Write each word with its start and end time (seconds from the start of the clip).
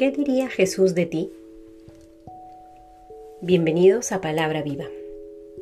¿Qué 0.00 0.10
diría 0.10 0.48
Jesús 0.48 0.94
de 0.94 1.04
ti? 1.04 1.30
Bienvenidos 3.42 4.12
a 4.12 4.22
Palabra 4.22 4.62
Viva. 4.62 4.86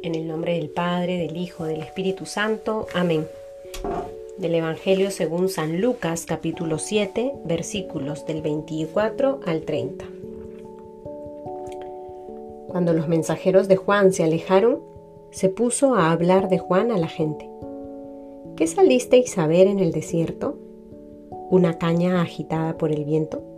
En 0.05 0.15
el 0.15 0.29
nombre 0.29 0.55
del 0.55 0.71
Padre, 0.71 1.19
del 1.19 1.37
Hijo, 1.37 1.65
del 1.65 1.81
Espíritu 1.81 2.25
Santo. 2.25 2.87
Amén. 2.95 3.27
Del 4.37 4.55
Evangelio 4.55 5.11
según 5.11 5.49
San 5.49 5.81
Lucas 5.81 6.25
capítulo 6.25 6.79
7 6.79 7.33
versículos 7.47 8.27
del 8.27 8.41
24 8.41 9.41
al 9.45 9.63
30. 9.63 10.05
Cuando 12.69 12.93
los 12.93 13.09
mensajeros 13.09 13.67
de 13.67 13.75
Juan 13.75 14.13
se 14.13 14.23
alejaron, 14.23 14.79
se 15.33 15.49
puso 15.49 15.97
a 15.97 16.13
hablar 16.13 16.49
de 16.49 16.59
Juan 16.59 16.93
a 16.93 16.99
la 16.99 17.09
gente. 17.09 17.51
¿Qué 18.55 18.69
salisteis 18.69 19.37
a 19.37 19.49
ver 19.49 19.67
en 19.67 19.81
el 19.81 19.91
desierto? 19.91 20.57
¿Una 21.51 21.79
caña 21.79 22.23
agitada 22.23 22.79
por 22.79 22.93
el 22.93 23.05
viento? 23.05 23.58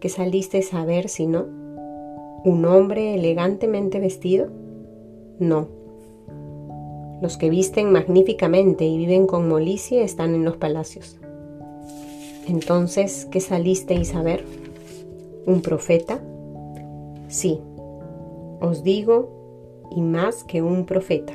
¿Qué 0.00 0.08
saliste 0.08 0.64
a 0.72 0.84
ver 0.84 1.08
si 1.08 1.26
no? 1.26 1.46
¿Un 2.44 2.64
hombre 2.66 3.16
elegantemente 3.16 3.98
vestido? 3.98 4.46
No. 5.40 5.66
Los 7.20 7.36
que 7.36 7.50
visten 7.50 7.90
magníficamente 7.90 8.84
y 8.84 8.96
viven 8.96 9.26
con 9.26 9.48
molicie 9.48 10.04
están 10.04 10.36
en 10.36 10.44
los 10.44 10.56
palacios. 10.56 11.16
Entonces, 12.46 13.26
¿qué 13.28 13.40
salisteis 13.40 14.14
a 14.14 14.22
ver? 14.22 14.44
¿Un 15.46 15.62
profeta? 15.62 16.20
Sí, 17.26 17.58
os 18.60 18.84
digo, 18.84 19.88
y 19.90 20.00
más 20.00 20.44
que 20.44 20.62
un 20.62 20.86
profeta. 20.86 21.32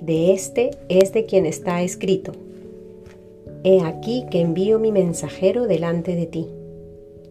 De 0.00 0.32
este 0.32 0.70
es 0.88 1.12
de 1.12 1.26
quien 1.26 1.44
está 1.44 1.82
escrito. 1.82 2.32
He 3.64 3.82
aquí 3.82 4.24
que 4.30 4.40
envío 4.40 4.78
mi 4.78 4.92
mensajero 4.92 5.66
delante 5.66 6.16
de 6.16 6.26
ti 6.26 6.48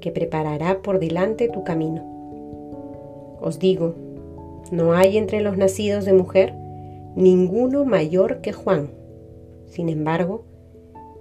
que 0.03 0.11
preparará 0.11 0.81
por 0.81 0.99
delante 0.99 1.47
tu 1.47 1.63
camino. 1.63 3.37
Os 3.39 3.57
digo, 3.57 3.95
no 4.69 4.91
hay 4.91 5.17
entre 5.17 5.39
los 5.39 5.55
nacidos 5.55 6.03
de 6.03 6.11
mujer 6.11 6.53
ninguno 7.15 7.85
mayor 7.85 8.41
que 8.41 8.51
Juan. 8.51 8.91
Sin 9.65 9.87
embargo, 9.87 10.43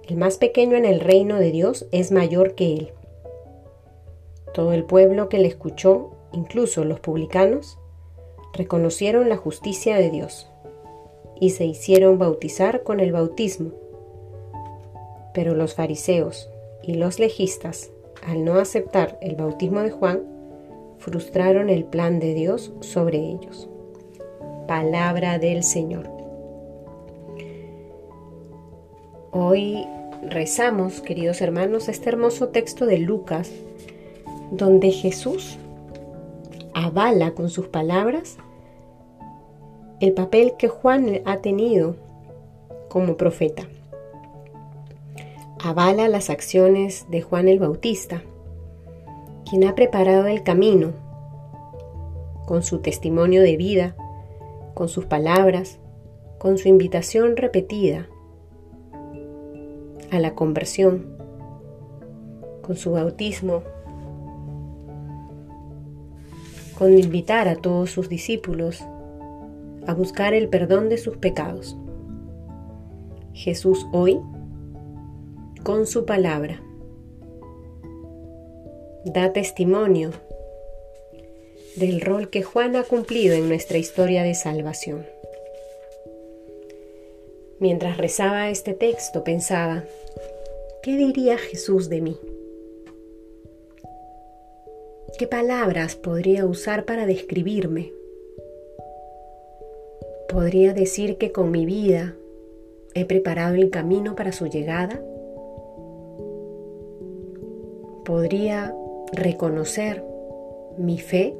el 0.09 0.17
más 0.17 0.37
pequeño 0.37 0.75
en 0.75 0.83
el 0.83 0.99
reino 0.99 1.39
de 1.39 1.51
Dios 1.51 1.87
es 1.93 2.11
mayor 2.11 2.55
que 2.55 2.73
él. 2.73 2.91
Todo 4.53 4.73
el 4.73 4.83
pueblo 4.83 5.29
que 5.29 5.39
le 5.39 5.47
escuchó, 5.47 6.11
incluso 6.33 6.83
los 6.83 6.99
publicanos, 6.99 7.79
reconocieron 8.51 9.29
la 9.29 9.37
justicia 9.37 9.95
de 9.95 10.09
Dios 10.09 10.49
y 11.39 11.51
se 11.51 11.63
hicieron 11.63 12.17
bautizar 12.17 12.83
con 12.83 12.99
el 12.99 13.13
bautismo. 13.13 13.71
Pero 15.33 15.55
los 15.55 15.73
fariseos 15.73 16.49
y 16.81 16.95
los 16.95 17.17
legistas 17.17 17.92
al 18.25 18.45
no 18.45 18.55
aceptar 18.55 19.17
el 19.21 19.35
bautismo 19.35 19.81
de 19.81 19.91
Juan, 19.91 20.21
frustraron 20.97 21.69
el 21.69 21.83
plan 21.83 22.19
de 22.19 22.33
Dios 22.33 22.71
sobre 22.79 23.17
ellos. 23.17 23.69
Palabra 24.67 25.39
del 25.39 25.63
Señor. 25.63 26.09
Hoy 29.31 29.85
rezamos, 30.29 31.01
queridos 31.01 31.41
hermanos, 31.41 31.89
este 31.89 32.09
hermoso 32.09 32.49
texto 32.49 32.85
de 32.85 32.99
Lucas, 32.99 33.51
donde 34.51 34.91
Jesús 34.91 35.57
avala 36.73 37.31
con 37.31 37.49
sus 37.49 37.67
palabras 37.67 38.37
el 39.99 40.13
papel 40.13 40.53
que 40.57 40.67
Juan 40.67 41.21
ha 41.25 41.37
tenido 41.37 41.95
como 42.89 43.17
profeta 43.17 43.67
avala 45.63 46.09
las 46.09 46.29
acciones 46.29 47.05
de 47.09 47.21
Juan 47.21 47.47
el 47.47 47.57
Bautista, 47.57 48.21
quien 49.49 49.63
ha 49.63 49.75
preparado 49.75 50.27
el 50.27 50.43
camino 50.43 50.91
con 52.45 52.63
su 52.63 52.79
testimonio 52.79 53.41
de 53.41 53.55
vida, 53.55 53.95
con 54.73 54.89
sus 54.89 55.05
palabras, 55.05 55.79
con 56.37 56.57
su 56.57 56.67
invitación 56.67 57.37
repetida 57.37 58.09
a 60.11 60.19
la 60.19 60.35
conversión, 60.35 61.15
con 62.61 62.75
su 62.75 62.91
bautismo, 62.91 63.63
con 66.77 66.97
invitar 66.97 67.47
a 67.47 67.55
todos 67.55 67.89
sus 67.89 68.09
discípulos 68.09 68.83
a 69.87 69.93
buscar 69.93 70.33
el 70.33 70.49
perdón 70.49 70.89
de 70.89 70.97
sus 70.97 71.15
pecados. 71.15 71.77
Jesús 73.31 73.87
hoy 73.93 74.19
con 75.63 75.87
su 75.87 76.05
palabra. 76.05 76.61
Da 79.05 79.31
testimonio 79.31 80.11
del 81.77 82.01
rol 82.01 82.29
que 82.29 82.43
Juan 82.43 82.75
ha 82.75 82.83
cumplido 82.83 83.33
en 83.33 83.47
nuestra 83.47 83.77
historia 83.77 84.23
de 84.23 84.35
salvación. 84.35 85.05
Mientras 87.59 87.97
rezaba 87.97 88.49
este 88.49 88.73
texto 88.73 89.23
pensaba, 89.23 89.85
¿qué 90.81 90.97
diría 90.97 91.37
Jesús 91.37 91.87
de 91.87 92.01
mí? 92.01 92.17
¿Qué 95.17 95.27
palabras 95.27 95.95
podría 95.95 96.45
usar 96.45 96.83
para 96.83 97.05
describirme? 97.05 97.93
¿Podría 100.27 100.73
decir 100.73 101.17
que 101.17 101.31
con 101.31 101.51
mi 101.51 101.65
vida 101.65 102.15
he 102.95 103.05
preparado 103.05 103.55
el 103.55 103.69
camino 103.69 104.15
para 104.15 104.33
su 104.33 104.47
llegada? 104.47 105.01
Podría 108.03 108.75
reconocer 109.13 110.03
mi 110.77 110.99
fe? 110.99 111.35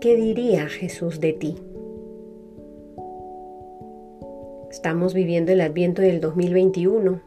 ¿Qué 0.00 0.16
diría 0.16 0.66
Jesús 0.68 1.20
de 1.20 1.32
ti? 1.32 1.56
Estamos 4.70 5.14
viviendo 5.14 5.52
el 5.52 5.60
adviento 5.60 6.00
del 6.00 6.20
2021 6.20 7.20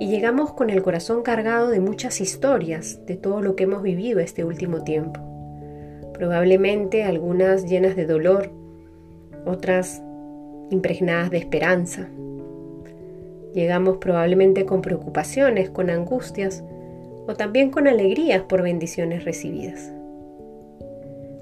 y 0.00 0.08
llegamos 0.08 0.52
con 0.52 0.70
el 0.70 0.82
corazón 0.82 1.22
cargado 1.22 1.68
de 1.68 1.80
muchas 1.80 2.20
historias 2.20 3.04
de 3.06 3.16
todo 3.16 3.40
lo 3.40 3.54
que 3.54 3.64
hemos 3.64 3.82
vivido 3.82 4.18
este 4.18 4.44
último 4.44 4.82
tiempo. 4.82 5.20
Probablemente 6.12 7.04
algunas 7.04 7.64
llenas 7.66 7.96
de 7.96 8.06
dolor, 8.06 8.50
otras 9.46 10.02
impregnadas 10.70 11.30
de 11.30 11.38
esperanza, 11.38 12.08
Llegamos 13.54 13.98
probablemente 13.98 14.66
con 14.66 14.82
preocupaciones, 14.82 15.70
con 15.70 15.88
angustias 15.88 16.64
o 17.26 17.34
también 17.34 17.70
con 17.70 17.86
alegrías 17.86 18.42
por 18.42 18.62
bendiciones 18.62 19.24
recibidas. 19.24 19.92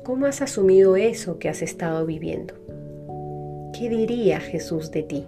¿Cómo 0.04 0.26
has 0.26 0.42
asumido 0.42 0.96
eso 0.96 1.38
que 1.38 1.48
has 1.48 1.62
estado 1.62 2.04
viviendo? 2.04 2.54
¿Qué 3.72 3.88
diría 3.88 4.40
Jesús 4.40 4.90
de 4.90 5.02
ti? 5.02 5.26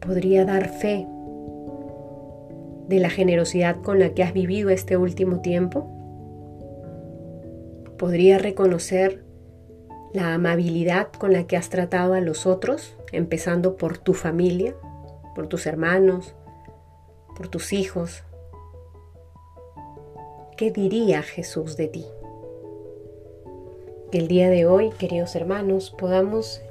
¿Podría 0.00 0.44
dar 0.44 0.68
fe 0.68 1.06
de 2.88 3.00
la 3.00 3.10
generosidad 3.10 3.80
con 3.82 3.98
la 3.98 4.10
que 4.10 4.22
has 4.22 4.32
vivido 4.32 4.70
este 4.70 4.96
último 4.96 5.40
tiempo? 5.40 5.90
¿Podría 7.98 8.38
reconocer 8.38 9.24
la 10.12 10.34
amabilidad 10.34 11.08
con 11.18 11.32
la 11.32 11.46
que 11.46 11.56
has 11.56 11.70
tratado 11.70 12.14
a 12.14 12.20
los 12.20 12.46
otros, 12.46 12.96
empezando 13.16 13.76
por 13.76 13.98
tu 13.98 14.14
familia, 14.14 14.74
por 15.34 15.46
tus 15.46 15.66
hermanos, 15.66 16.34
por 17.36 17.48
tus 17.48 17.72
hijos. 17.72 18.22
¿Qué 20.56 20.70
diría 20.70 21.22
Jesús 21.22 21.76
de 21.76 21.88
ti? 21.88 22.06
Que 24.10 24.18
el 24.18 24.28
día 24.28 24.48
de 24.50 24.66
hoy, 24.66 24.90
queridos 24.90 25.34
hermanos, 25.34 25.90
podamos 25.90 26.62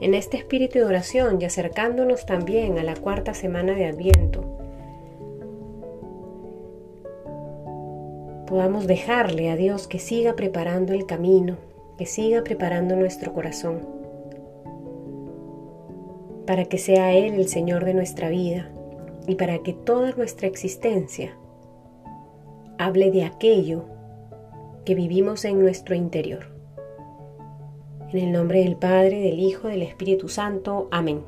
en 0.00 0.14
este 0.14 0.36
espíritu 0.36 0.78
de 0.78 0.84
oración 0.84 1.40
y 1.40 1.44
acercándonos 1.44 2.26
también 2.26 2.78
a 2.78 2.82
la 2.82 2.96
cuarta 2.96 3.32
semana 3.32 3.74
de 3.74 3.86
Adviento, 3.86 4.42
podamos 8.46 8.86
dejarle 8.86 9.50
a 9.50 9.56
Dios 9.56 9.86
que 9.86 9.98
siga 9.98 10.34
preparando 10.36 10.92
el 10.92 11.06
camino, 11.06 11.56
que 11.96 12.06
siga 12.06 12.44
preparando 12.44 12.96
nuestro 12.96 13.32
corazón 13.32 13.93
para 16.46 16.66
que 16.66 16.78
sea 16.78 17.12
Él 17.12 17.34
el 17.34 17.48
Señor 17.48 17.84
de 17.84 17.94
nuestra 17.94 18.28
vida 18.28 18.70
y 19.26 19.36
para 19.36 19.58
que 19.58 19.72
toda 19.72 20.12
nuestra 20.12 20.46
existencia 20.46 21.36
hable 22.78 23.10
de 23.10 23.24
aquello 23.24 23.84
que 24.84 24.94
vivimos 24.94 25.44
en 25.44 25.60
nuestro 25.60 25.94
interior. 25.94 26.54
En 28.12 28.18
el 28.18 28.32
nombre 28.32 28.60
del 28.60 28.76
Padre, 28.76 29.20
del 29.20 29.40
Hijo, 29.40 29.68
del 29.68 29.82
Espíritu 29.82 30.28
Santo. 30.28 30.88
Amén. 30.90 31.22